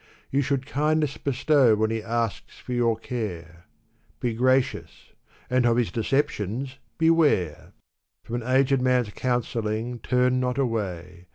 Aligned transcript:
You 0.31 0.41
should 0.41 0.65
kindness 0.65 1.17
bestow 1.17 1.75
when 1.75 1.91
he 1.91 2.01
asks 2.01 2.57
for 2.57 2.73
your 2.73 2.97
care; 2.97 3.65
Be 4.19 4.33
gracious! 4.33 5.11
and 5.47 5.63
of 5.63 5.77
his 5.77 5.91
deceptions, 5.91 6.79
beware! 6.97 7.73
From 8.23 8.37
an 8.41 8.41
ag^d 8.41 8.79
man's 8.81 9.11
counselling 9.11 9.99
turn 9.99 10.39
not 10.39 10.57
away 10.57 11.27